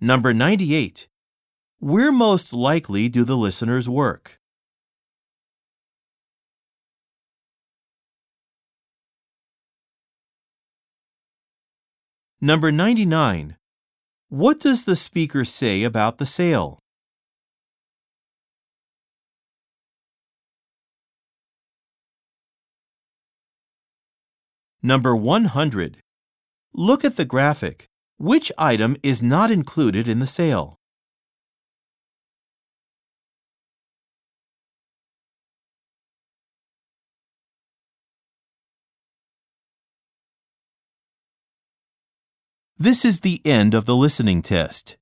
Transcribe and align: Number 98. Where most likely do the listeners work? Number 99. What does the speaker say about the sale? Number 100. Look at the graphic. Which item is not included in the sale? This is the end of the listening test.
Number 0.00 0.34
98. 0.34 1.08
Where 1.78 2.12
most 2.12 2.52
likely 2.52 3.08
do 3.08 3.24
the 3.24 3.36
listeners 3.36 3.88
work? 3.88 4.38
Number 12.42 12.70
99. 12.70 13.56
What 14.28 14.60
does 14.60 14.84
the 14.84 14.96
speaker 14.96 15.46
say 15.46 15.82
about 15.82 16.18
the 16.18 16.26
sale? 16.26 16.78
Number 24.82 25.16
100. 25.16 25.98
Look 26.74 27.02
at 27.02 27.16
the 27.16 27.24
graphic. 27.24 27.86
Which 28.18 28.50
item 28.56 28.96
is 29.02 29.22
not 29.22 29.50
included 29.50 30.08
in 30.08 30.20
the 30.20 30.26
sale? 30.26 30.78
This 42.78 43.04
is 43.04 43.20
the 43.20 43.40
end 43.44 43.74
of 43.74 43.84
the 43.84 43.96
listening 43.96 44.42
test. 44.42 44.96